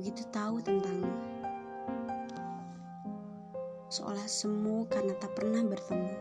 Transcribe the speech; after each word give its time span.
begitu 0.00 0.24
tahu 0.32 0.64
tentangmu. 0.64 1.12
Seolah 3.92 4.24
semu 4.24 4.88
karena 4.88 5.12
tak 5.20 5.36
pernah 5.36 5.60
bertemu. 5.60 6.14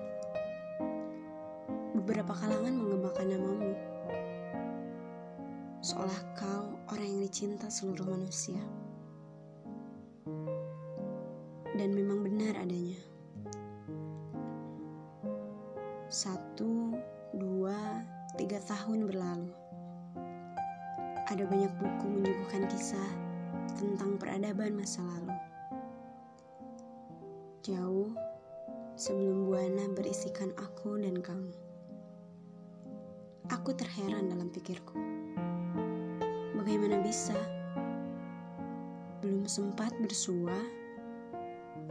Beberapa 1.96 2.36
kalangan 2.36 2.76
mengembangkan 2.76 3.28
namamu. 3.32 3.74
Seolah 5.80 6.20
kau 6.36 6.76
orang 6.92 7.08
yang 7.08 7.22
dicinta 7.24 7.72
seluruh 7.72 8.04
manusia. 8.04 8.60
Dan 11.72 11.96
memang 11.96 12.20
benar 12.20 12.60
adanya. 12.60 13.00
Satu, 16.12 17.00
dua, 17.32 18.04
tiga 18.36 18.60
tahun 18.68 19.08
berlalu. 19.08 19.69
Ada 21.30 21.46
banyak 21.46 21.70
buku 21.78 22.06
menyuguhkan 22.10 22.66
kisah 22.74 23.10
tentang 23.78 24.18
peradaban 24.18 24.74
masa 24.74 25.06
lalu. 25.06 25.30
Jauh 27.62 28.10
sebelum 28.98 29.46
Buana 29.46 29.86
berisikan 29.94 30.50
aku 30.58 30.98
dan 30.98 31.22
kamu. 31.22 31.54
Aku 33.54 33.78
terheran 33.78 34.34
dalam 34.34 34.50
pikirku. 34.50 34.98
Bagaimana 36.58 36.98
bisa? 36.98 37.38
Belum 39.22 39.46
sempat 39.46 39.94
bersua, 40.02 40.58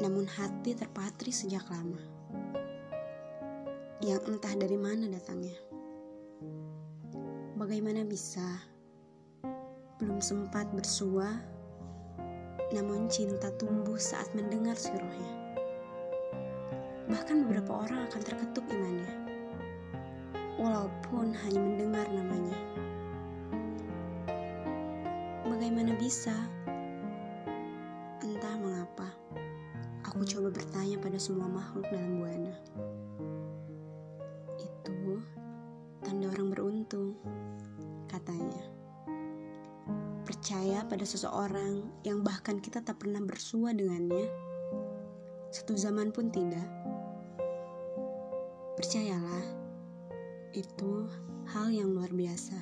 namun 0.02 0.26
hati 0.26 0.74
terpatri 0.74 1.30
sejak 1.30 1.62
lama. 1.70 2.02
Yang 4.02 4.34
entah 4.34 4.54
dari 4.58 4.74
mana 4.74 5.06
datangnya. 5.06 5.54
Bagaimana 7.54 8.02
bisa? 8.02 8.77
Belum 10.18 10.50
sempat 10.50 10.66
bersua, 10.74 11.30
namun 12.74 13.06
cinta 13.06 13.54
tumbuh 13.54 13.94
saat 13.94 14.26
mendengar 14.34 14.74
suruhnya. 14.74 15.62
Bahkan 17.06 17.46
beberapa 17.46 17.86
orang 17.86 18.02
akan 18.10 18.22
terketuk 18.26 18.66
imannya, 18.66 19.14
walaupun 20.58 21.38
hanya 21.38 21.60
mendengar 21.62 22.02
namanya. 22.10 22.58
Bagaimana 25.46 25.94
bisa? 25.94 26.34
Entah 28.18 28.58
mengapa, 28.58 29.14
aku 30.02 30.26
coba 30.26 30.50
bertanya 30.50 30.98
pada 30.98 31.22
semua 31.22 31.46
makhluk 31.46 31.86
dalam 31.94 32.18
buana. 32.18 32.54
Itu 34.58 35.22
tanda 36.02 36.26
orang 36.34 36.50
beruntung, 36.50 37.14
percaya 40.38 40.86
pada 40.86 41.02
seseorang 41.02 41.82
yang 42.06 42.22
bahkan 42.22 42.62
kita 42.62 42.78
tak 42.78 43.02
pernah 43.02 43.18
bersua 43.18 43.74
dengannya, 43.74 44.30
satu 45.50 45.74
zaman 45.74 46.14
pun 46.14 46.30
tidak. 46.30 46.62
Percayalah, 48.78 49.42
itu 50.54 51.10
hal 51.50 51.74
yang 51.74 51.90
luar 51.90 52.14
biasa. 52.14 52.54